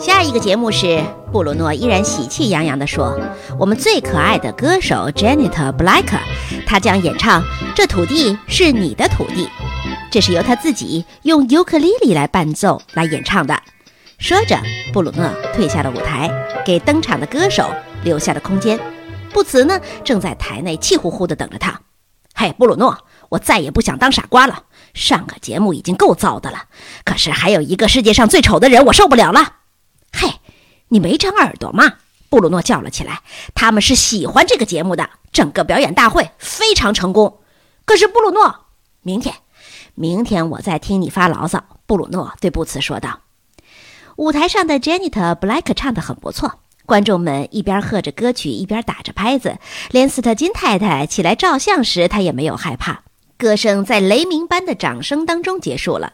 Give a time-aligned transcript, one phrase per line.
[0.00, 0.98] 下一个节目是
[1.30, 3.20] 布鲁诺依然喜气洋洋地说
[3.60, 6.18] ：“我们最可爱的歌手 Janet Black，
[6.66, 7.42] 他将演唱
[7.76, 9.44] 《这土地是你的土地》，
[10.10, 13.62] 这是由他自己用尤克里里来伴奏来演唱的。”
[14.16, 14.58] 说着，
[14.90, 16.30] 布鲁诺退下了舞台，
[16.64, 17.70] 给登场的歌手
[18.02, 18.80] 留下了空间。
[19.34, 21.78] 布茨呢，正在台内气呼呼地等着他。
[22.34, 22.96] 嘿，布鲁诺，
[23.28, 24.62] 我再也不想当傻瓜了。
[24.94, 26.64] 上个节目已经够糟的了，
[27.04, 29.56] 可是还有一个世界上最丑的人，我受不了了。
[30.12, 30.40] 嘿，
[30.88, 31.94] 你没长耳朵吗？
[32.28, 33.22] 布鲁诺叫了起来。
[33.54, 37.40] 他们是喜欢这个节目的，整个表演大会非常成功。
[37.84, 38.66] 可是布鲁诺，
[39.02, 39.34] 明天，
[39.94, 41.64] 明天我再听你发牢骚。
[41.86, 43.20] 布鲁诺对布茨说道。
[44.16, 45.10] 舞台上的 Janet
[45.40, 46.60] Black 唱得很不错。
[46.86, 49.58] 观众们一边喝着歌曲，一边打着拍子。
[49.90, 53.02] 连斯特金太太起来照相时，他也没有害怕。
[53.40, 56.12] 歌声在雷鸣般的掌声当中结束了。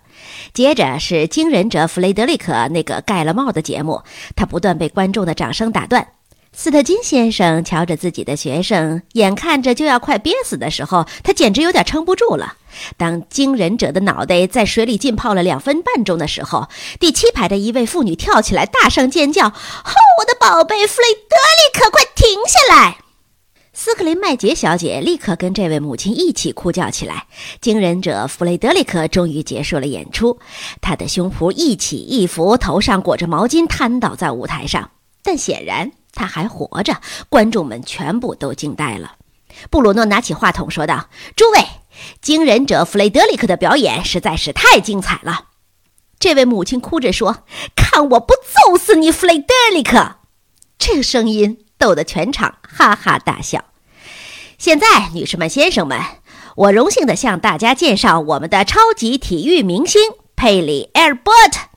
[0.54, 4.02] 接着是惊人者弗雷德里克那个盖了帽的节目，
[4.36, 6.06] 他不断被观众的掌声打断。
[6.58, 12.54] 斯特金先生瞧着自己的学生，眼看着就要快憋死的时候，他简直有点撑不住了。
[12.96, 16.68] 当惊人者的脑袋在水里浸泡了两分半钟的时候，
[16.98, 19.52] 第七排的一位妇女跳起来，大声尖叫：“哦，
[20.20, 22.35] 我的宝贝弗雷德里克，快停！”
[24.06, 27.26] 斯克林麦杰小姐立刻跟这位母亲一起哭叫起来。
[27.60, 30.38] 惊人者弗雷德里克终于结束了演出，
[30.80, 34.92] 他的胸脯一起一伏，头上裹着毛巾，瘫倒在舞台上，
[35.24, 35.90] 但显然。
[36.12, 39.16] 他还活着，观众们全部都惊呆了。
[39.70, 41.66] 布鲁诺拿起话筒说道：“诸位，
[42.22, 45.46] 惊人者弗雷德里克的表演实在是太精彩了。”
[46.20, 47.38] 这位母亲哭着说
[47.74, 50.18] ：“看我不揍死你，弗雷德里克！”
[50.78, 53.64] 这声音逗得全场哈哈大笑。
[54.58, 56.00] 现在，女士们、先生们，
[56.56, 60.00] 我荣幸地向大家介绍我们的超级体育明星
[60.34, 61.68] 佩里·埃尔伯特。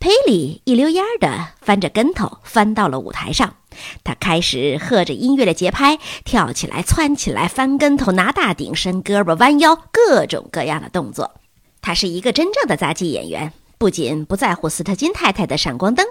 [0.00, 3.54] 佩里一溜烟儿地翻着跟头，翻到了舞台上。
[4.02, 11.36] 他开始和着音乐的节拍跳起来、窜起来、翻跟头、拿大顶、伸胳膊、弯腰，各种各样的动作。
[11.80, 16.04] 他是一个真正的杂技演员，不仅不在乎斯特金太太的闪光灯，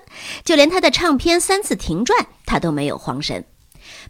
[0.46, 3.44] 就连他的唱片三次停转，他都没有慌神。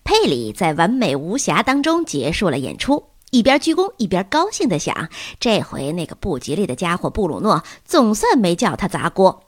[0.04, 5.10] 佩里在完美无瑕当中结束了演出，一边鞠躬一边高兴地想：
[5.40, 9.44] 这回那个不吉利的家伙布鲁诺总算没叫他砸锅。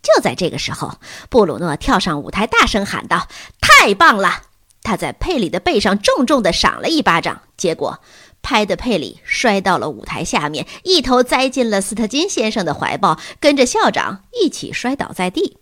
[0.00, 0.98] 就在这个时候，
[1.28, 3.26] 布鲁诺跳上舞台，大声喊道
[3.60, 4.44] ：“太棒了！”
[4.82, 7.98] 他在佩里的背上重重地赏了一巴掌，结果
[8.40, 15.58] 拍的佩里摔到了舞台下面，一头栽进了斯特金先生的怀抱，跟着校长一起摔倒在地。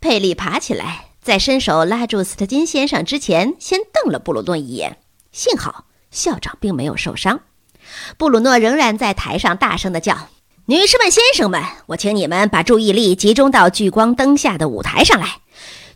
[0.00, 4.98] 佩里爬起来，在伸手拉住斯特金先生之前，先瞪了布鲁诺一眼。
[5.32, 7.40] 幸好校长并没有受伤。
[8.16, 10.28] 布鲁诺仍然在台上大声地叫。
[10.66, 15.40] 女士们、先生们，我请你们把注意力集中到聚光灯下的舞台上来。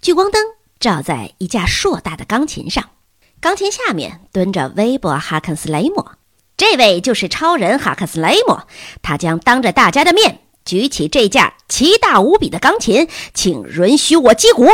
[0.03, 0.43] 聚光灯
[0.81, 2.91] 照在一架硕大的钢琴上，
[3.41, 6.17] 钢琴下面蹲着威伯·哈肯斯雷默。
[6.57, 8.67] 这位就是超人哈克斯雷默，
[9.01, 14.67] 他将当着大家的面举起这架奇大无比的钢琴，请允许我击鼓。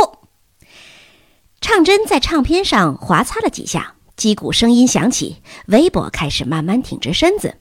[1.61, 7.57] 唱针在唱片上划擦了几下，击鼓声音响起，威伯开始慢慢挺直身子。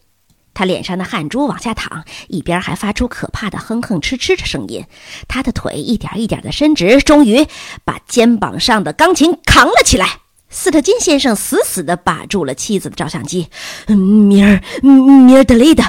[0.55, 4.87] 他脸上的汗珠往下淌，一边还发出可怕的哼哼哧哧的声音。
[5.29, 7.47] 他的腿一点一点的伸直，终于
[7.85, 10.21] 把肩膀上的钢琴扛了起来。
[10.49, 13.49] 斯特金先生死死地把住了妻子的照相机。
[13.87, 15.85] 米尔，米尔德雷的，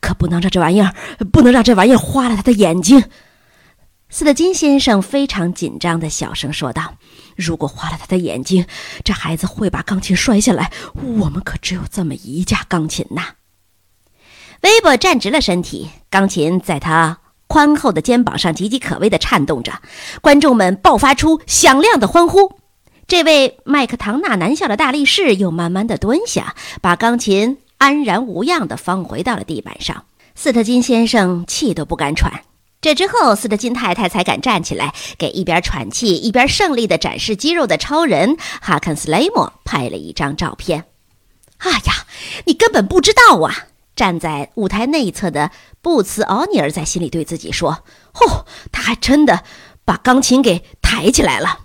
[0.00, 0.94] 可不能让这玩意儿，
[1.30, 3.04] 不能让这玩意儿花了他的眼睛。
[4.08, 6.96] 斯特金先生非常紧张地小声说道
[7.36, 8.66] ：“如果花了他的眼睛，
[9.04, 10.72] 这孩子会把钢琴摔下来。
[10.94, 13.34] 我们可只有这么一架钢琴呐。”
[14.62, 19.82] 威伯站直了身体，钢琴在他宽厚的肩膀上岌岌可危地颤动着。
[20.20, 22.58] 观众们爆发出响亮的欢呼。
[23.08, 30.04] 这位麦克唐纳男校的大力士又慢慢地蹲下，把钢琴安然无恙地放回到了地板上。
[30.34, 32.44] 斯特金先生气都不敢喘。
[32.82, 40.84] 这之后，斯特金太太才敢站起来，给一边喘气一边胜利地展示肌肉的超人哈肯斯雷默拍了一张照片。
[41.58, 42.06] 哎呀，
[42.44, 43.68] 你根本不知道啊！
[43.94, 47.84] 站在舞台内侧的布茨奥尼尔在心里对自己说
[48.18, 49.44] ：“哦，他还真的
[49.84, 51.60] 把钢琴给抬起来了。”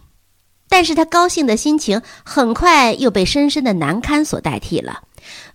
[0.70, 5.04] 但是他高兴的心情很快又被深深的难堪所代替了。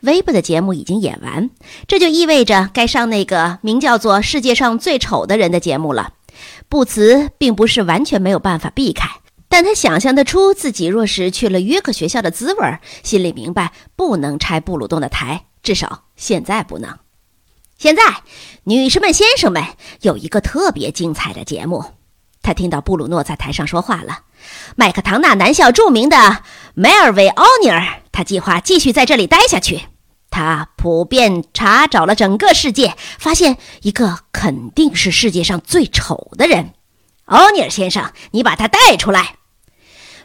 [0.00, 1.50] 微博的节目已经演完，
[1.86, 6.14] 这就意味着该上那个名叫做《世界上最丑的人》的节目了。
[6.69, 9.08] 布茨并不是完全没有办法避开，
[9.48, 15.44] 但他想象得出自己若是去了约克学校的滋味，心里明白不能拆布鲁顿的台。
[15.62, 16.98] 至少现在不能。
[17.78, 18.02] 现在，
[18.64, 19.62] 女士们、先生们，
[20.00, 21.84] 有一个特别精彩的节目。
[22.42, 24.20] 他听到布鲁诺在台上说话了。
[24.76, 26.42] 麦克唐纳男校著名的
[26.74, 29.82] 梅尔维奥尼尔，他计划继续在这里待下去。
[30.30, 36.72] 他普遍查找了整个世界，发现一个肯定是世界上最丑的人。
[37.26, 39.36] 奥尼尔先生，你把他带出来。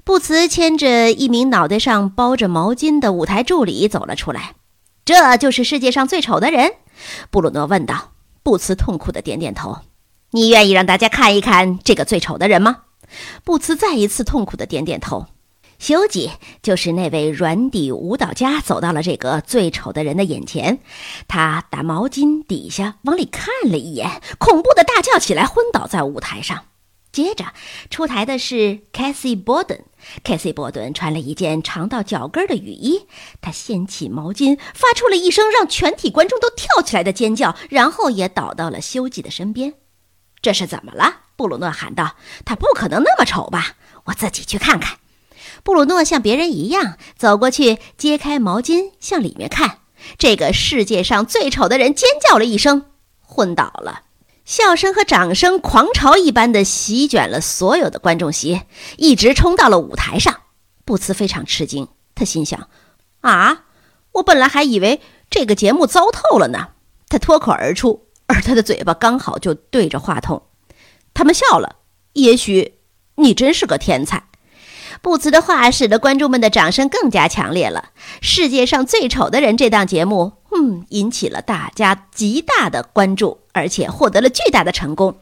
[0.05, 4.53] 布茨牵着一名脑袋上包着毛巾的舞台助理走了出来。
[5.03, 6.71] 这就是世界上最丑的人？
[7.29, 8.11] 布鲁诺问道。
[8.43, 9.79] 布茨痛苦地点点头。
[10.31, 12.77] 你愿意让大家看一看这个最丑的人吗？
[13.43, 15.27] 布茨再一次痛苦地点点头。
[15.79, 16.31] 修吉
[16.63, 20.79] 就是那位软底舞蹈家，走到了这个最丑的人的眼前。
[21.27, 26.65] 他打毛巾底下往里看了一眼，恐怖的大叫起来，昏倒在舞台上。
[27.11, 27.45] 接着
[27.91, 29.83] 出台的是凯西·波顿。
[30.23, 33.05] 凯西·波顿穿了一件长到脚跟的雨衣，
[33.39, 39.75] 他掀起毛巾，发出了一声让全体观众都跳起来的尖叫，然后也倒到了修吉的身边。
[40.41, 41.26] 这是怎么了？
[41.37, 43.75] 布鲁诺喊道：“他不可能那么丑吧？
[44.05, 44.97] 我自己去看看。”
[45.63, 49.79] 布鲁诺像别人一样走过去，揭开毛巾，向里面看。
[50.17, 52.85] 这个世界上最丑的人尖叫了一声，
[53.21, 54.01] 昏倒了。
[54.45, 58.61] 笑声和掌声狂潮一般的席卷了所有的观众席，
[58.97, 60.41] 一直冲到了舞台上。
[60.85, 62.69] 布茨非常吃惊，他心想
[63.21, 63.65] ：“啊，
[64.13, 66.69] 我本来还以为这个节目糟透了呢。”
[67.09, 70.41] 他脱口而出，而他的嘴巴刚好就对着话筒。
[71.13, 71.77] 他们笑了。
[72.13, 72.75] 也许
[73.15, 74.23] 你真是个天才。
[75.01, 77.89] 布茨的话使得观众们的掌声更加强烈了。
[78.19, 85.19] 世界上最丑的人这档节目，嗯，引起了大家极大的关注，而且获得了巨大的成功。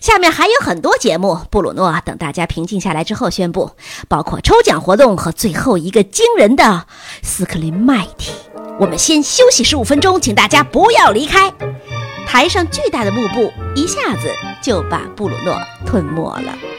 [0.00, 3.72] 下面还有很多节目，布鲁诺等大家平静下来之后宣布，
[4.08, 6.86] 包括抽奖活动和最后一个惊人的
[7.22, 8.32] 斯克林麦提。
[8.80, 11.52] 我们先休息十五分钟，请大家不要离开。
[12.26, 14.28] 台上巨大的幕布一下子
[14.60, 15.56] 就把布鲁诺
[15.86, 16.75] 吞没了。